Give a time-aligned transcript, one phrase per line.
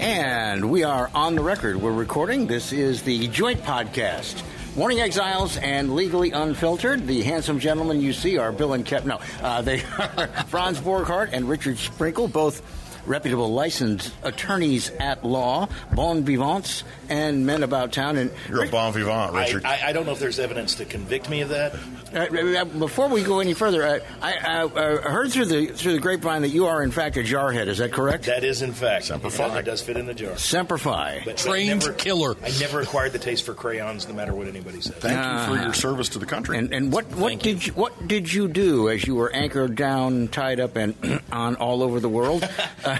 [0.00, 1.76] And we are on the record.
[1.76, 2.46] We're recording.
[2.46, 4.42] This is the joint podcast.
[4.74, 7.06] Morning Exiles and Legally Unfiltered.
[7.06, 9.04] The handsome gentlemen you see are Bill and Kep.
[9.04, 12.62] No, uh, they are Franz Borghardt and Richard Sprinkle, both
[13.06, 18.16] reputable licensed attorneys at law, bon vivants, and men about town.
[18.16, 19.64] And You're a bon vivant, Richard.
[19.64, 21.74] I, I don't know if there's evidence to convict me of that.
[22.12, 26.00] Uh, before we go any further, uh, I, I uh, heard through the through the
[26.00, 27.68] grapevine that you are in fact a jarhead.
[27.68, 28.26] Is that correct?
[28.26, 29.58] That is, in fact, Semper Fi.
[29.58, 30.36] It does fit in the jar.
[30.36, 31.22] Semper Fi.
[31.24, 32.36] But Trained I never, killer.
[32.42, 34.94] I never acquired the taste for crayons, no matter what anybody says.
[34.96, 36.58] Thank you for your service to the country.
[36.58, 37.72] And and what what Thank did you.
[37.74, 40.94] what did you do as you were anchored down, tied up, and
[41.32, 42.42] on all over the world?
[42.84, 42.98] Uh,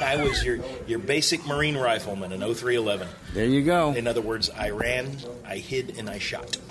[0.00, 3.08] I was your your basic Marine rifleman in 0311.
[3.34, 3.92] there you go.
[3.92, 6.56] In other words, I ran, I hid, and I shot.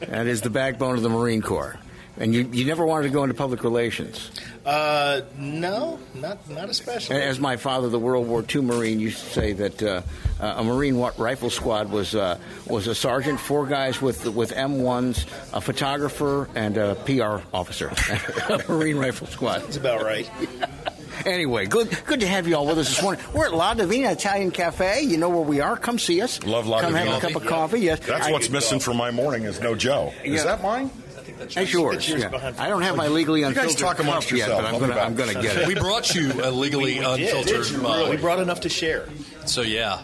[0.00, 1.78] That is the backbone of the Marine Corps.
[2.18, 4.30] And you, you never wanted to go into public relations.
[4.64, 7.16] Uh, no, not not especially.
[7.16, 10.02] As my father, the World War II Marine, used to say that uh,
[10.40, 15.60] a Marine rifle squad was uh, was a sergeant, four guys with with M1s, a
[15.60, 17.88] photographer, and a PR officer.
[18.48, 19.60] a Marine rifle squad.
[19.60, 20.28] That's about right.
[21.26, 23.22] Anyway, good good to have you all with us this morning.
[23.34, 25.02] We're at La Divina Italian Cafe.
[25.02, 25.76] You know where we are.
[25.76, 26.42] Come see us.
[26.44, 27.80] Love La Come have a cup of coffee.
[27.80, 30.14] Yes, That's I- what's missing from my morning is no Joe.
[30.24, 30.32] Yeah.
[30.34, 30.90] Is that mine?
[31.38, 31.96] That's yours.
[31.96, 32.52] It's yours yeah.
[32.58, 34.62] I don't have my legally You guys unfiltered talk amongst cup yet, yourself.
[34.62, 35.66] but I'm gonna I'm gonna get it.
[35.68, 37.34] We brought you a legally We did.
[37.34, 38.08] unfiltered mug.
[38.10, 39.06] We brought enough to share.
[39.46, 40.00] So yeah,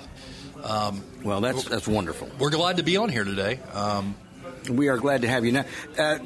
[1.23, 2.29] Well, that's that's wonderful.
[2.39, 3.61] we're glad to be on here today.
[3.73, 4.17] Um,
[4.69, 5.53] We are glad to have you.
[5.53, 5.65] Now,
[5.99, 6.19] uh,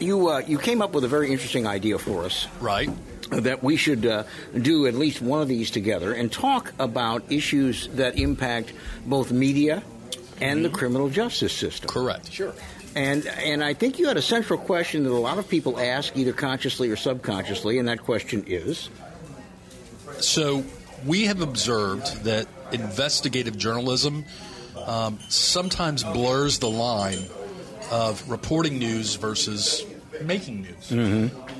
[0.00, 2.88] you uh, you came up with a very interesting idea for us right.
[3.30, 4.24] That we should uh,
[4.60, 8.72] do at least one of these together and talk about issues that impact
[9.06, 9.82] both media
[10.40, 11.88] and the criminal justice system.
[11.88, 12.32] Correct.
[12.32, 12.54] Sure.
[12.94, 16.16] And and I think you had a central question that a lot of people ask
[16.16, 18.88] either consciously or subconsciously, and that question is
[20.20, 20.64] So
[21.06, 24.24] we have observed that investigative journalism
[24.86, 27.18] um, sometimes blurs the line
[27.90, 29.84] of reporting news versus
[30.22, 30.90] making news.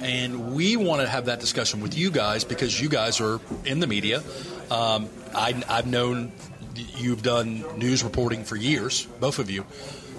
[0.02, 3.80] And we want to have that discussion with you guys because you guys are in
[3.80, 4.22] the media.
[4.70, 6.32] Um, I, I've known
[6.96, 9.64] you've done news reporting for years, both of you.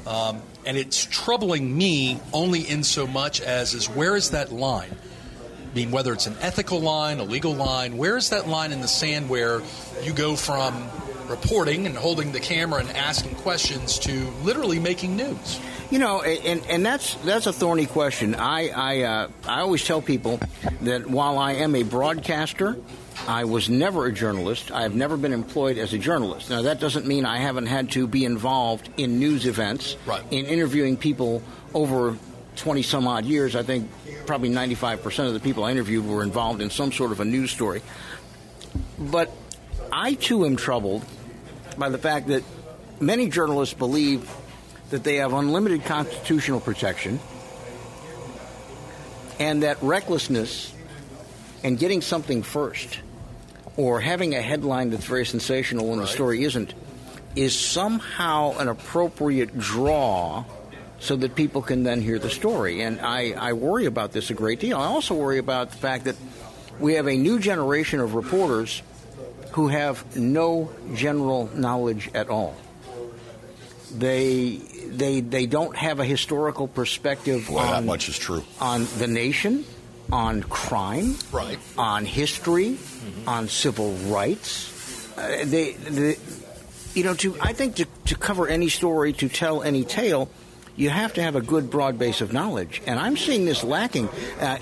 [0.08, 4.96] Um, and it's troubling me only in so much as is where is that line?
[5.72, 8.82] I mean, whether it's an ethical line, a legal line, where is that line in
[8.82, 9.62] the sand where
[10.02, 10.90] you go from
[11.30, 14.12] reporting and holding the camera and asking questions to
[14.44, 15.60] literally making news?
[15.92, 18.36] You know, and and that's that's a thorny question.
[18.36, 20.40] I I uh, I always tell people
[20.82, 22.78] that while I am a broadcaster,
[23.28, 24.72] I was never a journalist.
[24.72, 26.50] I've never been employed as a journalist.
[26.50, 30.24] Now that doesn't mean I haven't had to be involved in news events, Right.
[30.30, 31.42] in interviewing people
[31.74, 32.18] over
[32.56, 33.56] twenty some odd years.
[33.56, 33.90] I think
[34.28, 37.20] probably ninety five percent of the people I interviewed were involved in some sort of
[37.20, 37.82] a news story.
[39.00, 39.32] But
[39.92, 41.04] I too am troubled
[41.80, 42.44] by the fact that
[43.00, 44.30] many journalists believe
[44.90, 47.20] that they have unlimited constitutional protection
[49.40, 50.74] and that recklessness
[51.64, 53.00] and getting something first
[53.78, 56.74] or having a headline that's very sensational when the story isn't
[57.36, 60.44] is somehow an appropriate draw
[61.00, 62.82] so that people can then hear the story.
[62.82, 64.78] And I, I worry about this a great deal.
[64.78, 66.18] I also worry about the fact that
[66.80, 68.82] we have a new generation of reporters
[69.52, 72.56] who have no general knowledge at all.
[73.98, 78.44] They they they don't have a historical perspective Boy, on that much is true.
[78.62, 79.66] on the nation,
[80.12, 81.58] on crime, Right.
[81.78, 82.78] on history,
[83.26, 84.70] on civil rights.
[85.18, 86.18] Uh, they, they,
[86.94, 90.30] you know, to I think to, to cover any story, to tell any tale,
[90.76, 94.08] you have to have a good broad base of knowledge, and I'm seeing this lacking.
[94.40, 94.60] Uh,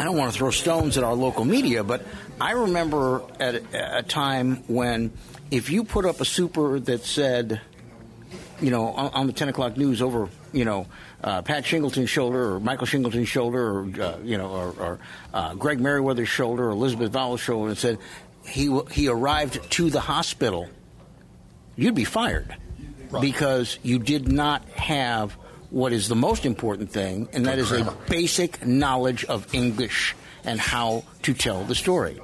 [0.00, 2.02] I don't want to throw stones at our local media, but
[2.40, 5.12] I remember at a, a time when
[5.50, 7.60] if you put up a super that said,
[8.62, 10.86] you know, on, on the 10 o'clock news over, you know,
[11.22, 14.98] uh, Pat Shingleton's shoulder or Michael Shingleton's shoulder or, uh, you know, or, or
[15.34, 17.98] uh, Greg Meriwether's shoulder or Elizabeth Vowell's shoulder and said
[18.46, 20.66] he, he arrived to the hospital,
[21.76, 22.56] you'd be fired
[23.10, 23.20] Right.
[23.20, 25.36] because you did not have
[25.70, 30.14] what is the most important thing, and that is a basic knowledge of English
[30.44, 32.20] and how to tell the story.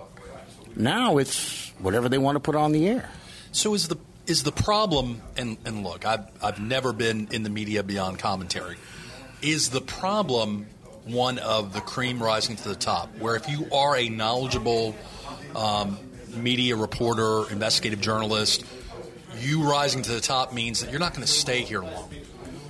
[0.74, 3.08] Now it's whatever they want to put on the air.
[3.52, 3.96] So is the
[4.26, 5.22] is the problem?
[5.36, 8.76] And, and look, I've I've never been in the media beyond commentary.
[9.42, 10.66] Is the problem
[11.04, 14.96] one of the cream rising to the top, where if you are a knowledgeable
[15.54, 15.98] um,
[16.34, 18.64] media reporter, investigative journalist,
[19.38, 22.10] you rising to the top means that you're not going to stay here long.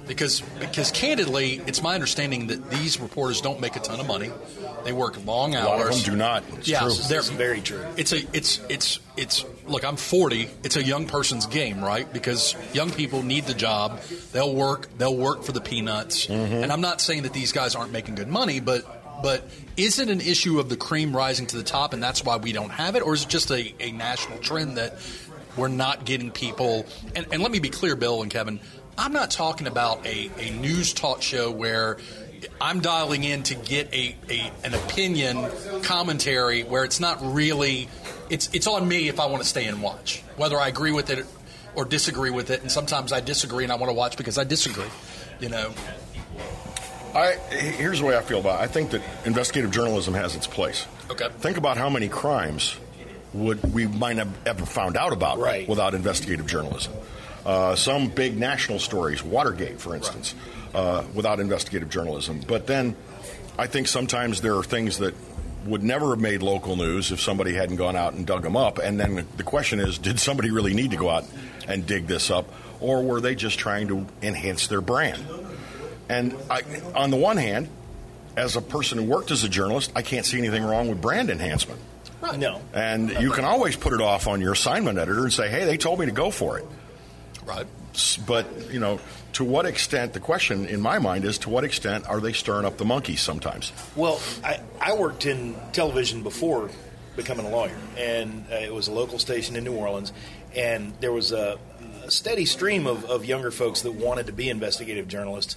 [0.06, 4.30] Because because candidly, it's my understanding that these reporters don't make a ton of money.
[4.84, 5.66] They work long A hours.
[5.68, 6.44] lot of them do not.
[6.58, 6.92] It's yeah, true.
[7.08, 7.84] they're It's very true.
[7.96, 9.84] It's a it's it's it's look.
[9.84, 10.48] I'm 40.
[10.62, 12.10] It's a young person's game, right?
[12.12, 14.00] Because young people need the job.
[14.32, 14.88] They'll work.
[14.96, 16.26] They'll work for the peanuts.
[16.26, 16.54] Mm-hmm.
[16.54, 20.08] And I'm not saying that these guys aren't making good money, but but is it
[20.08, 22.94] an issue of the cream rising to the top, and that's why we don't have
[22.94, 24.98] it, or is it just a, a national trend that
[25.56, 26.86] we're not getting people?
[27.14, 28.60] And, and let me be clear, Bill and Kevin.
[28.98, 31.98] I'm not talking about a, a news talk show where
[32.60, 35.50] I'm dialing in to get a, a an opinion
[35.82, 37.88] commentary where it's not really
[38.30, 41.10] it's it's on me if I want to stay and watch whether I agree with
[41.10, 41.26] it
[41.74, 44.44] or disagree with it and sometimes I disagree and I want to watch because I
[44.44, 44.90] disagree
[45.40, 45.72] you know
[47.14, 48.64] I, here's the way I feel about it.
[48.64, 50.86] I think that investigative journalism has its place.
[51.10, 51.28] Okay.
[51.38, 52.76] Think about how many crimes
[53.32, 55.66] would we might have ever found out about Right.
[55.66, 56.92] without investigative journalism.
[57.46, 60.34] Uh, some big national stories, Watergate, for instance,
[60.74, 62.40] uh, without investigative journalism.
[62.44, 62.96] But then
[63.56, 65.14] I think sometimes there are things that
[65.64, 68.78] would never have made local news if somebody hadn't gone out and dug them up.
[68.78, 71.24] And then the question is did somebody really need to go out
[71.68, 75.24] and dig this up, or were they just trying to enhance their brand?
[76.08, 76.62] And I,
[76.96, 77.68] on the one hand,
[78.36, 81.30] as a person who worked as a journalist, I can't see anything wrong with brand
[81.30, 81.80] enhancement.
[82.36, 82.60] No.
[82.74, 85.76] And you can always put it off on your assignment editor and say, hey, they
[85.76, 86.64] told me to go for it.
[87.46, 87.66] Right
[88.26, 89.00] But, you know,
[89.34, 92.66] to what extent, the question in my mind is to what extent are they stirring
[92.66, 93.72] up the monkeys sometimes?
[93.94, 96.70] Well, I, I worked in television before
[97.16, 100.12] becoming a lawyer, and uh, it was a local station in New Orleans,
[100.54, 101.58] and there was a,
[102.04, 105.56] a steady stream of, of younger folks that wanted to be investigative journalists.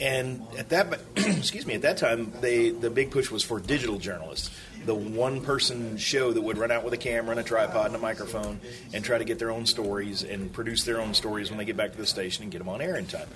[0.00, 3.98] And at that, excuse me, at that time, they the big push was for digital
[3.98, 4.50] journalists,
[4.88, 7.94] the one person show that would run out with a camera and a tripod and
[7.94, 8.60] a microphone
[8.92, 11.76] and try to get their own stories and produce their own stories when they get
[11.76, 13.28] back to the station and get them on air in time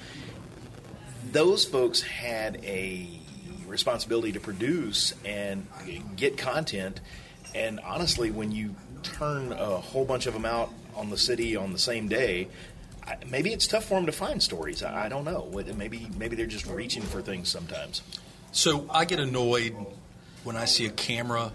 [1.32, 3.08] those folks had a
[3.66, 5.66] responsibility to produce and
[6.16, 7.00] get content.
[7.54, 11.72] And honestly, when you turn a whole bunch of them out on the city on
[11.72, 12.48] the same day,
[13.28, 14.82] maybe it's tough for them to find stories.
[14.82, 15.50] I I don't know.
[15.74, 18.02] Maybe maybe they're just reaching for things sometimes.
[18.52, 19.74] so I get annoyed
[20.44, 21.52] when I see a camera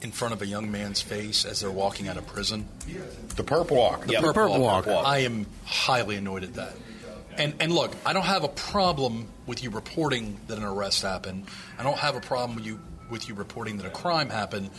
[0.00, 2.68] in front of a young man's face as they're walking out of prison
[3.36, 4.04] The perp walk.
[4.08, 4.20] Yeah.
[4.20, 4.88] Perp perp walk.
[4.88, 6.74] I am highly annoyed at that.
[7.38, 11.46] And and look, I don't have a problem with you reporting that an arrest happened.
[11.78, 12.78] I don't have a problem with you
[13.10, 14.70] with you reporting that a crime happened.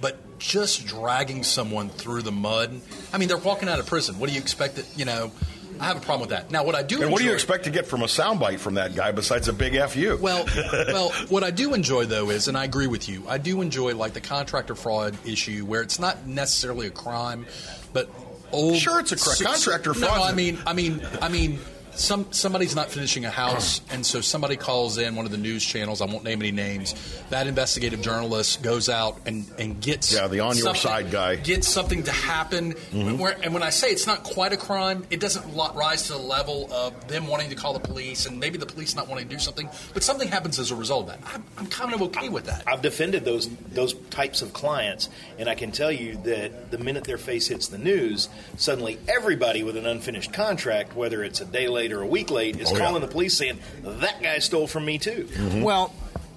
[0.00, 2.80] But just dragging someone through the mud.
[3.12, 4.18] I mean, they're walking out of prison.
[4.18, 5.32] What do you expect that, you know,
[5.80, 6.50] I have a problem with that.
[6.50, 8.74] Now, what I do And what do you expect to get from a soundbite from
[8.74, 10.18] that guy besides a big FU?
[10.20, 10.46] well,
[10.88, 13.94] well, what I do enjoy though is, and I agree with you, I do enjoy
[13.94, 17.46] like the contractor fraud issue where it's not necessarily a crime,
[17.92, 18.10] but
[18.52, 18.76] old.
[18.76, 20.30] Sure, it's a cri- so- contractor no, fraud.
[20.30, 21.58] I mean, I mean, I mean.
[21.98, 25.64] Some somebody's not finishing a house, and so somebody calls in one of the news
[25.64, 26.00] channels.
[26.02, 26.94] I won't name any names.
[27.30, 31.36] That investigative journalist goes out and, and gets Yeah, the on your something- side guy.
[31.36, 32.74] gets something to happen.
[32.74, 33.18] Mm-hmm.
[33.18, 35.44] Where, and when I say it's not quite a crime, it doesn't
[35.74, 38.94] rise to the level of them wanting to call the police and maybe the police
[38.94, 41.34] not wanting to do something, but something happens as a result of that.
[41.34, 42.62] I'm, I'm kind of okay with that.
[42.66, 45.08] I've defended those those types of clients,
[45.38, 49.62] and I can tell you that the minute their face hits the news, suddenly everybody
[49.62, 52.76] with an unfinished contract, whether it's a day late or a week late, is Oh,
[52.76, 52.84] yeah.
[52.84, 55.28] calling the police saying that guy stole from me too.
[55.62, 55.92] Well,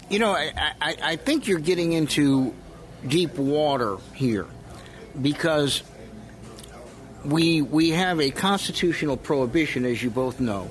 [0.09, 0.51] you know, I,
[0.81, 2.53] I, I think you're getting into
[3.07, 4.45] deep water here
[5.21, 5.83] because
[7.25, 10.69] we we have a constitutional prohibition, as you both know,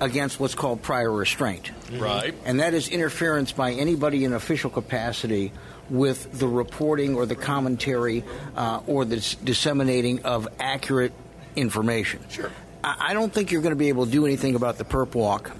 [0.00, 1.70] against what's called prior restraint.
[1.92, 2.34] Right.
[2.44, 5.52] and that is interference by anybody in official capacity
[5.90, 8.24] with the reporting or the commentary
[8.56, 11.12] uh, or the s- disseminating of accurate
[11.56, 12.20] information.
[12.30, 12.50] Sure.
[12.84, 15.52] I, don't think you're going to be able to do anything about the perp walk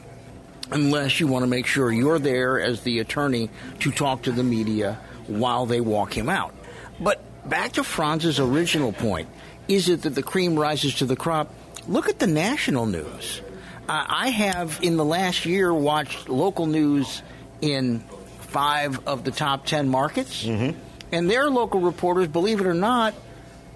[0.71, 3.51] unless you want to make sure you're there as the attorney
[3.81, 6.55] to talk to the media while they walk him out.
[7.01, 9.29] But back to Franz's original point
[9.69, 11.53] is it that the cream rises to the crop?
[11.89, 13.41] Look at the national news.
[13.89, 17.23] Uh, I have, in the last year, watched local news
[17.61, 18.01] in
[18.41, 20.45] five of the top ten markets,
[21.13, 23.15] and their local reporters, believe it or not,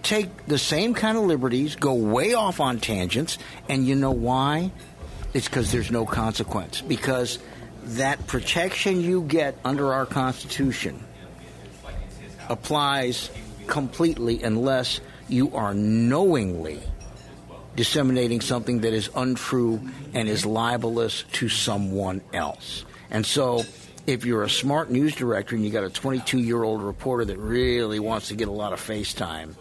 [0.03, 3.39] take the same kind of liberties, go way off on tangents,
[3.69, 4.71] and you know why?
[5.35, 6.81] It's because there's no consequence.
[6.81, 7.39] Because
[7.85, 11.05] that protection you get under our Constitution
[12.49, 13.31] applies
[13.67, 16.81] completely unless you are knowingly
[17.77, 19.81] disseminating something that is untrue
[20.15, 22.85] and is libelous to someone else.
[23.11, 23.65] And so,
[24.07, 27.39] if you're a smart news director and you got a 22 year old reporter that
[27.39, 29.55] really wants to get a lot of face time,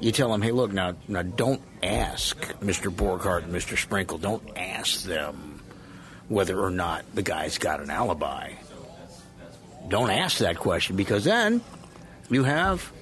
[0.00, 2.90] you tell them, hey, look, now, now don't ask Mr.
[2.90, 3.80] Borghardt and Mr.
[3.80, 5.62] Sprinkle, don't ask them
[6.28, 8.52] whether or not the guy's got an alibi.
[9.88, 11.60] Don't ask that question because then
[12.28, 12.92] you have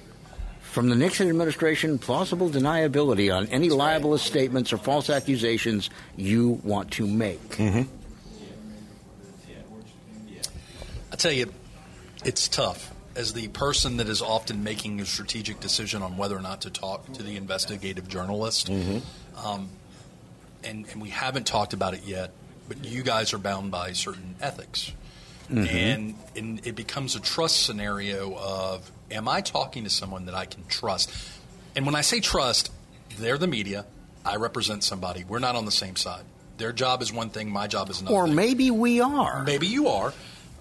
[0.61, 6.91] from the Nixon administration plausible deniability on any libelous statements or false accusations you want
[6.91, 7.41] to make.
[7.51, 7.83] Mm-hmm.
[11.11, 11.51] I tell you,
[12.25, 12.93] it's tough.
[13.15, 16.69] As the person that is often making a strategic decision on whether or not to
[16.69, 19.69] talk to the investigative journalist, um,
[20.63, 22.31] and, and we haven't talked about it yet,
[22.67, 24.91] but you guys are bound by certain ethics.
[25.49, 30.45] And, and it becomes a trust scenario of am I talking to someone that I
[30.45, 31.11] can trust?
[31.75, 32.71] And when I say trust,
[33.17, 33.85] they're the media.
[34.25, 35.23] I represent somebody.
[35.23, 36.23] We're not on the same side.
[36.57, 38.15] Their job is one thing, my job is another.
[38.15, 38.35] Or thing.
[38.35, 39.43] maybe we are.
[39.43, 40.13] Maybe you are.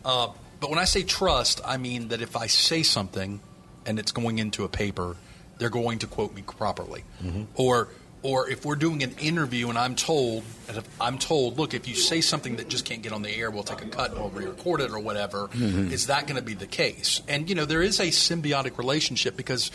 [0.05, 0.29] Uh,
[0.65, 3.41] but when I say trust, I mean that if I say something
[3.85, 5.15] and it's going into a paper,
[5.59, 7.05] they're going to quote me properly.
[7.23, 7.43] Mm-hmm.
[7.57, 7.89] Or
[8.23, 11.95] or if we're doing an interview and I'm told and I'm told, look, if you
[11.95, 14.31] say something that just can't get on the air, we'll take a cut and we'll
[14.31, 15.49] re-record it or whatever.
[15.49, 15.93] Mm-hmm.
[15.93, 17.21] Is that going to be the case?
[17.29, 19.71] And you know, there is a symbiotic relationship because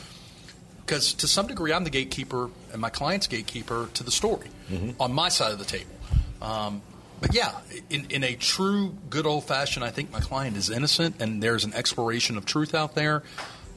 [0.88, 5.00] because to some degree I'm the gatekeeper and my client's gatekeeper to the story mm-hmm.
[5.00, 5.94] on my side of the table.
[6.42, 6.82] Um,
[7.22, 7.52] but yeah,
[7.90, 11.66] in, in a true good old fashioned, I think my client is innocent and there's
[11.66, 13.24] an exploration of truth out there.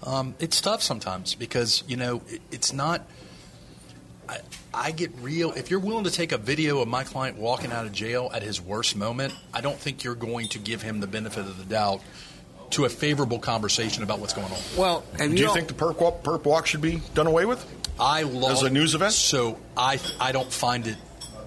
[0.02, 3.02] Um, it's tough sometimes because you know it, it's not.
[4.28, 4.38] I,
[4.72, 5.52] I get real.
[5.52, 8.42] If you're willing to take a video of my client walking out of jail at
[8.42, 11.64] his worst moment, I don't think you're going to give him the benefit of the
[11.64, 12.00] doubt
[12.70, 14.58] to a favorable conversation about what's going on.
[14.78, 17.44] Well, and Do you know- think the perp walk, perp walk should be done away
[17.44, 17.64] with?
[18.00, 19.12] I love As a news event?
[19.12, 20.96] so I I don't find it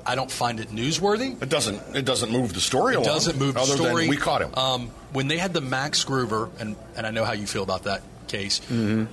[0.05, 1.41] I don't find it newsworthy.
[1.41, 1.81] It doesn't.
[1.95, 3.07] It doesn't move the story It along.
[3.07, 4.03] doesn't move the other story.
[4.03, 4.53] Than we caught him.
[4.55, 7.83] Um, when they had the Max Gruver, and, and I know how you feel about
[7.83, 9.05] that case, Mm-hmm.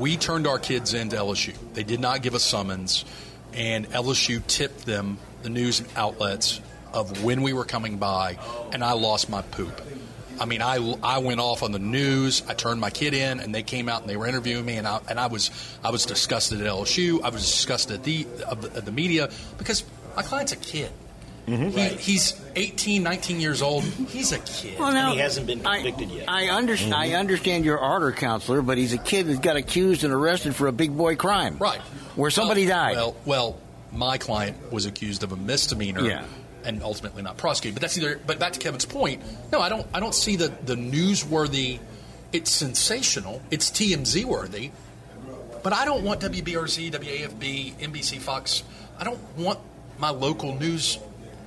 [0.00, 1.54] we turned our kids into LSU.
[1.74, 3.04] They did not give us summons,
[3.52, 6.60] and LSU tipped them, the news outlets,
[6.92, 8.38] of when we were coming by,
[8.72, 9.80] and I lost my poop.
[10.40, 12.42] I mean, I, I went off on the news.
[12.48, 14.86] I turned my kid in, and they came out and they were interviewing me, and
[14.86, 15.50] I, and I was
[15.84, 17.22] I was disgusted at LSU.
[17.22, 19.84] I was disgusted at the of the, of the media because
[20.16, 20.90] my client's a kid.
[21.46, 21.76] Mm-hmm.
[21.76, 23.84] He, he's 18, 19 years old.
[23.84, 24.78] He's a kid.
[24.78, 26.28] Well, now, he hasn't been I- convicted yet.
[26.28, 30.12] I, under, I understand your ardor, counselor, but he's a kid that got accused and
[30.12, 31.58] arrested for a big boy crime.
[31.58, 31.80] Right.
[32.16, 32.96] Where somebody Well- died.
[32.96, 33.60] Well, well,
[33.92, 36.04] my client was accused of a misdemeanor.
[36.06, 36.24] Yeah.
[36.64, 37.74] And ultimately not prosecuted.
[37.74, 38.18] But that's either.
[38.26, 39.22] But back to Kevin's point.
[39.52, 39.86] No, I don't.
[39.92, 41.78] I don't see the the newsworthy.
[42.32, 43.42] It's sensational.
[43.50, 44.70] It's TMZ worthy.
[45.62, 48.62] But I don't want WBRZ, WAFB, NBC, Fox.
[48.98, 49.58] I don't want
[49.98, 50.98] my local news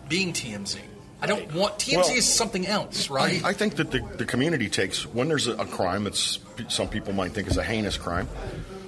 [0.09, 0.77] being TMZ.
[1.21, 3.43] I don't want TMZ Well, is something else, right?
[3.43, 6.39] I think that the, the community takes when there's a, a crime that's
[6.69, 8.27] some people might think is a heinous crime.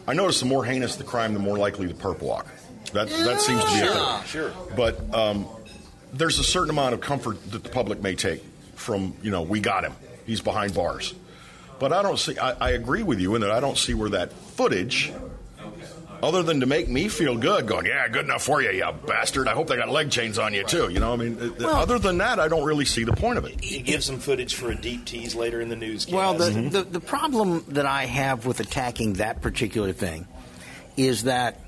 [0.08, 2.48] I notice the more heinous the crime, the more likely the perp walk.
[2.94, 4.24] That that seems to be a thing.
[4.25, 4.54] Sure.
[4.75, 5.48] But um,
[6.13, 8.44] there's a certain amount of comfort that the public may take
[8.75, 9.94] from you know we got him,
[10.25, 11.13] he's behind bars.
[11.80, 12.38] But I don't see.
[12.38, 15.12] I, I agree with you in that I don't see where that footage.
[16.22, 19.48] Other than to make me feel good, going, yeah, good enough for you, you bastard.
[19.48, 20.90] I hope they got leg chains on you too.
[20.90, 23.46] You know, I mean, uh, other than that, I don't really see the point of
[23.46, 23.56] it.
[23.64, 26.14] It gives them footage for a deep tease later in the newscast.
[26.16, 26.70] Well, the, Mm-hmm.
[26.70, 30.28] the, the problem that I have with attacking that particular thing
[30.98, 31.60] is that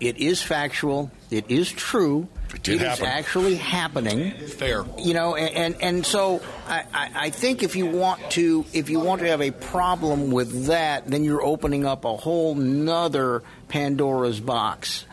[0.00, 3.06] it is factual, it is true, It did is happen.
[3.06, 4.32] actually happening.
[4.32, 4.84] Fair.
[4.96, 8.90] You know, and and, and so I, I, I think if you want to if
[8.90, 13.42] you want to have a problem with that, then you're opening up a whole nother
[13.68, 15.04] Pandora's box.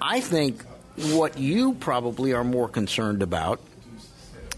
[0.00, 0.62] I think
[0.96, 3.60] what you probably are more concerned about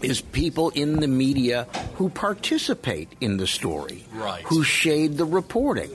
[0.01, 4.43] is people in the media who participate in the story, Right.
[4.43, 5.89] who shade the reporting.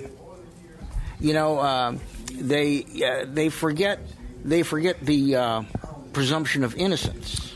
[1.20, 2.00] You know, um,
[2.32, 3.98] they uh, they forget
[4.42, 5.62] they forget the uh,
[6.14, 7.52] presumption of innocence.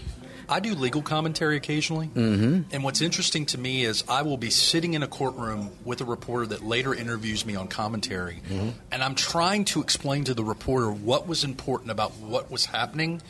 [0.48, 2.08] I do legal commentary occasionally.
[2.08, 2.62] Mm-hmm.
[2.72, 6.04] And what's interesting to me is I will be sitting in a courtroom with a
[6.04, 8.42] reporter that later interviews me on commentary,
[8.90, 13.22] and I'm trying to explain to the reporter what was important about what was happening.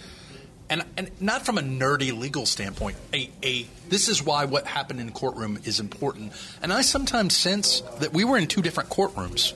[0.70, 2.96] And, and not from a nerdy legal standpoint.
[3.12, 6.32] A, a this is why what happened in the courtroom is important.
[6.62, 9.52] And I sometimes sense that we were in two different courtrooms.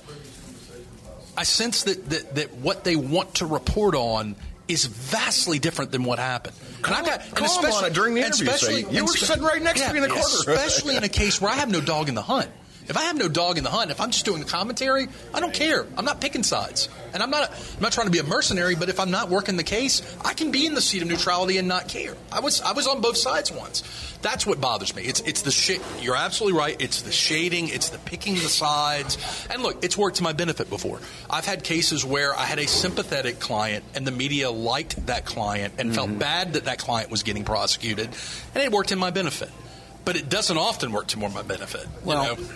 [1.34, 4.36] I sense that, that, that what they want to report on
[4.68, 6.54] is vastly different than what happened.
[6.84, 9.62] And I got, and call 'em especially- during the interview, especially- "You were sitting right
[9.62, 12.08] next to me in the corner." Especially in a case where I have no dog
[12.08, 12.48] in the hunt.
[12.88, 15.52] If I have no dog in the hunt, if I'm just doing commentary, I don't
[15.52, 15.86] care.
[15.96, 17.50] I'm not picking sides, and I'm not.
[17.50, 18.76] I'm not trying to be a mercenary.
[18.76, 21.58] But if I'm not working the case, I can be in the seat of neutrality
[21.58, 22.16] and not care.
[22.32, 22.62] I was.
[22.62, 23.82] I was on both sides once.
[24.22, 25.02] That's what bothers me.
[25.02, 25.20] It's.
[25.20, 25.82] It's the shit.
[26.00, 26.80] You're absolutely right.
[26.80, 27.68] It's the shading.
[27.68, 29.18] It's the picking the sides.
[29.50, 30.98] And look, it's worked to my benefit before.
[31.28, 35.74] I've had cases where I had a sympathetic client, and the media liked that client
[35.76, 35.94] and mm-hmm.
[35.94, 38.08] felt bad that that client was getting prosecuted,
[38.54, 39.50] and it worked in my benefit
[40.04, 41.86] but it doesn't often work to more my benefit.
[42.02, 42.48] Well, you know?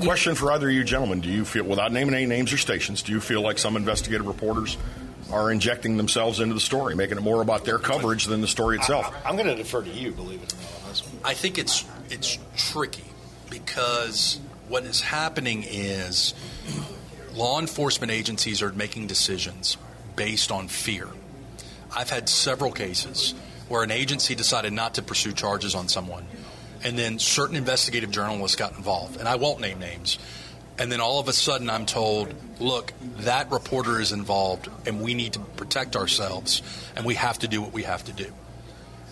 [0.00, 3.02] Question for either of you gentlemen: Do you feel, without naming any names or stations,
[3.02, 4.76] do you feel like some investigative reporters
[5.32, 8.76] are injecting themselves into the story, making it more about their coverage than the story
[8.76, 9.12] itself?
[9.24, 11.20] I, am going to defer to you, believe it or not, on this one.
[11.24, 13.04] I think it's it's tricky
[13.50, 14.38] because
[14.68, 16.32] what is happening is
[17.34, 19.76] law enforcement agencies are making decisions
[20.14, 21.08] based on fear.
[21.94, 23.34] I've had several cases
[23.68, 26.26] where an agency decided not to pursue charges on someone
[26.84, 30.18] and then certain investigative journalists got involved, and I won't name names.
[30.78, 35.14] And then all of a sudden, I'm told, look, that reporter is involved, and we
[35.14, 36.62] need to protect ourselves,
[36.94, 38.32] and we have to do what we have to do.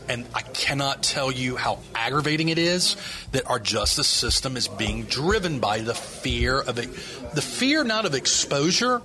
[0.08, 2.96] And I cannot tell you how aggravating it is
[3.32, 6.88] that our justice system is being driven by the fear of it,
[7.34, 9.02] the fear not of exposure,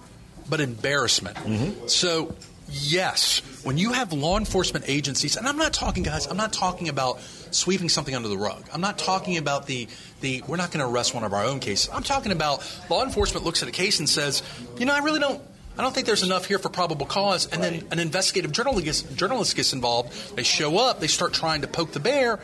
[0.47, 1.37] but embarrassment.
[1.37, 1.87] Mm-hmm.
[1.87, 2.35] So,
[2.71, 6.89] yes, when you have law enforcement agencies, and I'm not talking, guys, I'm not talking
[6.89, 8.63] about sweeping something under the rug.
[8.73, 9.87] I'm not talking about the,
[10.21, 11.89] the we're not going to arrest one of our own cases.
[11.93, 14.41] I'm talking about law enforcement looks at a case and says,
[14.77, 15.41] you know, I really don't
[15.77, 17.47] I don't think there's enough here for probable cause.
[17.47, 20.35] And then an investigative journalist gets, journalist gets involved.
[20.35, 22.39] They show up, they start trying to poke the bear,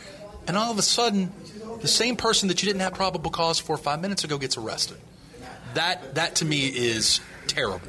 [0.47, 1.31] and all of a sudden,
[1.81, 4.97] the same person that you didn't have probable cause for five minutes ago gets arrested.
[5.73, 7.81] That, that to me is terrible.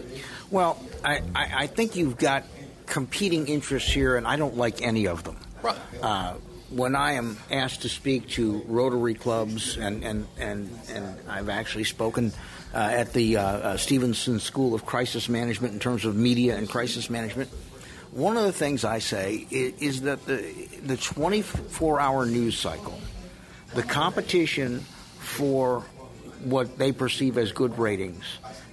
[0.50, 2.44] Well, I, I, I think you've got
[2.86, 5.36] competing interests here, and I don't like any of them.
[5.62, 5.76] Right.
[6.02, 6.34] Uh,
[6.70, 11.84] when I am asked to speak to Rotary clubs, and, and, and, and I've actually
[11.84, 12.32] spoken
[12.74, 16.68] uh, at the uh, uh, Stevenson School of Crisis Management in terms of media and
[16.68, 17.50] crisis management,
[18.12, 22.98] one of the things I say is, is that the, the 24 hour news cycle,
[23.74, 24.80] the competition
[25.18, 25.80] for
[26.44, 28.24] what they perceive as good ratings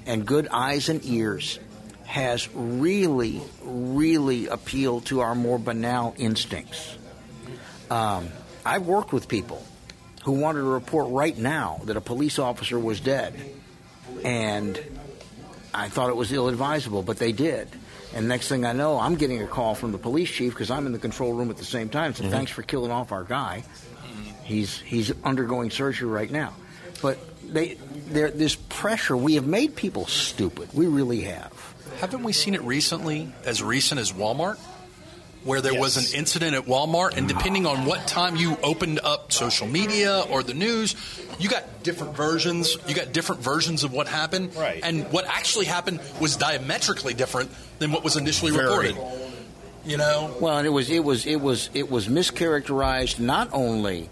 [0.06, 1.60] and good eyes and ears
[2.06, 6.98] has really, really appealed to our more banal instincts.
[7.90, 8.30] Um,
[8.66, 9.64] I've worked with people
[10.24, 13.40] who wanted to report right now that a police officer was dead,
[14.24, 14.80] and
[15.74, 17.68] I thought it was ill advisable, but they did.
[18.14, 20.86] And next thing I know, I'm getting a call from the police chief because I'm
[20.86, 22.14] in the control room at the same time.
[22.14, 22.32] So mm-hmm.
[22.32, 23.64] thanks for killing off our guy.
[24.44, 26.54] He's he's undergoing surgery right now.
[27.02, 27.18] But
[27.52, 29.16] they this pressure.
[29.16, 30.70] We have made people stupid.
[30.74, 31.54] We really have.
[32.00, 33.32] Haven't we seen it recently?
[33.46, 34.58] As recent as Walmart
[35.46, 35.82] where there yes.
[35.82, 40.22] was an incident at Walmart, and depending on what time you opened up social media
[40.32, 40.96] or the news,
[41.40, 42.76] you got different versions.
[42.88, 44.80] You got different versions of what happened, right.
[44.84, 48.88] and what actually happened was diametrically different than what was initially Very.
[48.90, 48.98] reported.
[49.86, 54.10] You know, well, and it was it was it was it was mischaracterized not only.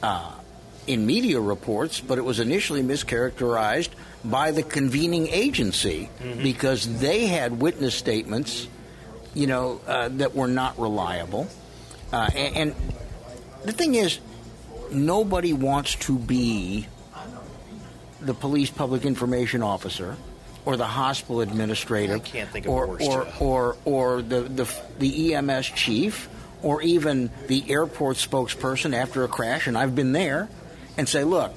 [0.00, 0.32] Uh,
[0.88, 3.90] in media reports, but it was initially mischaracterized
[4.24, 6.42] by the convening agency mm-hmm.
[6.42, 8.68] because they had witness statements
[9.34, 11.46] you know, uh, that were not reliable.
[12.12, 12.74] Uh, and, and,
[13.64, 14.18] the thing is,
[14.90, 16.86] nobody wants to be
[18.20, 20.16] the police public information officer
[20.64, 25.34] or the hospital administrator I can't think of or, or, or, or the, the, the
[25.34, 26.28] EMS chief
[26.62, 30.48] or even the airport spokesperson after a crash, and I've been there,
[30.98, 31.54] and say, look,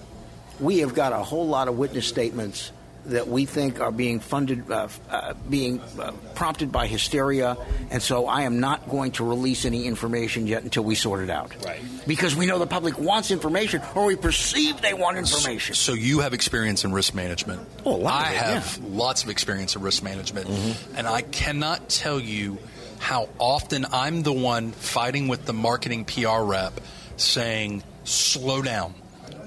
[0.61, 2.71] we have got a whole lot of witness statements
[3.07, 7.57] that we think are being funded, uh, uh, being uh, prompted by hysteria,
[7.89, 11.29] and so I am not going to release any information yet until we sort it
[11.29, 11.53] out.
[11.65, 11.81] Right.
[12.05, 15.73] Because we know the public wants information, or we perceive they want information.
[15.73, 17.67] So you have experience in risk management.
[17.85, 18.89] Oh, I it, have yeah.
[18.89, 20.95] lots of experience in risk management, mm-hmm.
[20.95, 22.59] and I cannot tell you
[22.99, 26.79] how often I'm the one fighting with the marketing PR rep,
[27.17, 28.93] saying, "Slow down."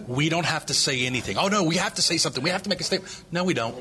[0.07, 1.39] We don't have to say anything.
[1.39, 2.43] Oh no, we have to say something.
[2.43, 3.25] We have to make a statement.
[3.31, 3.77] No, we don't.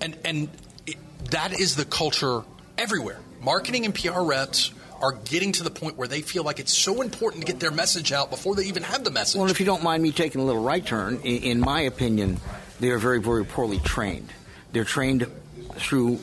[0.00, 0.48] And and
[0.86, 0.96] it,
[1.30, 2.42] that is the culture
[2.78, 3.18] everywhere.
[3.40, 7.02] Marketing and PR reps are getting to the point where they feel like it's so
[7.02, 9.38] important to get their message out before they even have the message.
[9.38, 12.38] Well, if you don't mind me taking a little right turn, in, in my opinion,
[12.80, 14.32] they are very, very poorly trained.
[14.72, 15.26] They're trained
[15.74, 16.20] through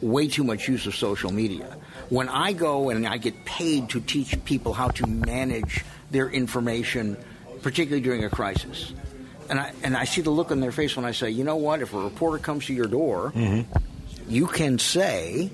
[0.00, 1.76] way too much use of social media.
[2.08, 7.16] When I go and I get paid to teach people how to manage their information,
[7.62, 8.92] particularly during a crisis.
[9.50, 11.56] And I, and I see the look on their face when I say, you know
[11.56, 13.70] what, if a reporter comes to your door, mm-hmm.
[14.28, 15.50] you can say,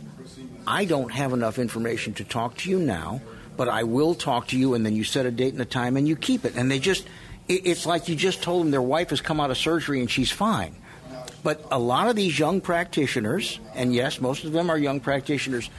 [0.66, 3.22] I don't have enough information to talk to you now,
[3.56, 5.96] but I will talk to you, and then you set a date and a time
[5.96, 6.54] and you keep it.
[6.56, 7.06] And they just,
[7.48, 10.30] it's like you just told them their wife has come out of surgery and she's
[10.30, 10.76] fine.
[11.42, 15.70] But a lot of these young practitioners, and yes, most of them are young practitioners,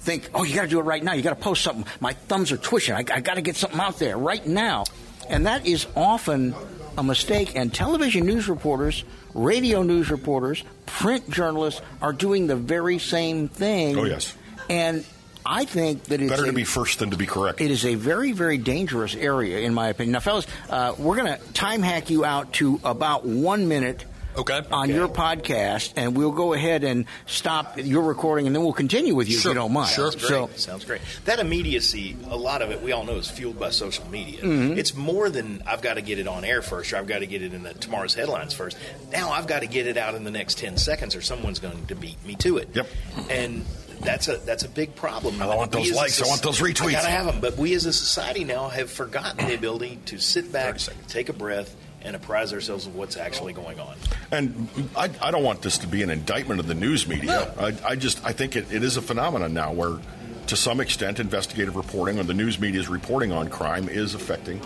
[0.00, 1.12] think, oh, you got to do it right now.
[1.12, 1.84] You got to post something.
[2.00, 2.94] My thumbs are twitching.
[2.94, 4.84] I, I got to get something out there right now.
[5.28, 6.54] And that is often
[6.96, 7.56] a mistake.
[7.56, 9.04] And television news reporters,
[9.34, 13.98] radio news reporters, print journalists are doing the very same thing.
[13.98, 14.34] Oh, yes.
[14.70, 15.04] And
[15.44, 17.60] I think that it's better a, to be first than to be correct.
[17.60, 20.12] It is a very, very dangerous area, in my opinion.
[20.12, 24.04] Now, fellas, uh, we're going to time hack you out to about one minute
[24.38, 24.60] Okay.
[24.70, 24.94] on Okay.
[24.94, 29.28] your podcast, and we'll go ahead and stop your recording, and then we'll continue with
[29.28, 29.90] you Sure, if you don't mind.
[29.90, 30.10] sure.
[30.12, 30.28] Sounds great.
[30.28, 31.00] So, Sounds great.
[31.24, 34.40] That immediacy, a lot of it, we all know, is fueled by social media.
[34.42, 34.78] Mm-hmm.
[34.78, 37.26] It's more than I've got to get it on air first, or I've got to
[37.26, 38.76] get it in the tomorrow's headlines first.
[39.12, 41.86] Now I've got to get it out in the next ten seconds, or someone's going
[41.86, 42.68] to beat me to it.
[42.74, 42.86] Yep.
[43.30, 43.64] And
[44.02, 45.40] that's a that's a big problem.
[45.40, 46.20] I want those likes.
[46.22, 46.88] I want those retweets.
[46.88, 47.40] I gotta have them.
[47.40, 51.32] But we as a society now have forgotten the ability to sit back, take a
[51.32, 51.74] breath,
[52.06, 53.96] and apprise ourselves of what's actually going on.
[54.30, 57.52] And I, I don't want this to be an indictment of the news media.
[57.58, 59.98] I, I just I think it, it is a phenomenon now where,
[60.46, 64.60] to some extent, investigative reporting or the news media's reporting on crime is affecting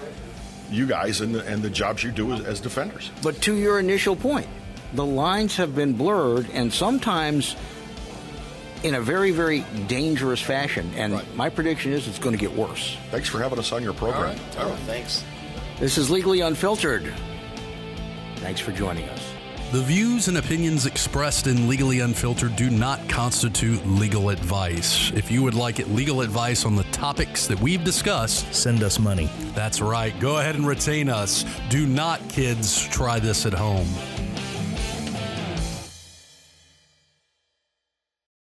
[0.70, 3.10] you guys and the, and the jobs you do as, as defenders.
[3.22, 4.46] but to your initial point,
[4.92, 7.56] the lines have been blurred, and sometimes
[8.82, 10.90] in a very, very dangerous fashion.
[10.96, 11.36] And Right.
[11.36, 12.96] my prediction is it's going to get worse.
[13.10, 14.38] Thanks for having us on your program.
[14.58, 14.72] All right.
[14.72, 15.22] Oh, thanks.
[15.78, 17.12] This is Legally Unfiltered.
[18.40, 19.34] Thanks for joining us.
[19.72, 25.12] The views and opinions expressed in Legally Unfiltered do not constitute legal advice.
[25.12, 29.30] If you would like legal advice on the topics that we've discussed, Send us money.
[29.54, 30.18] that's right.
[30.18, 31.44] Go ahead and retain us.
[31.68, 33.86] Do not, kids, try this at home.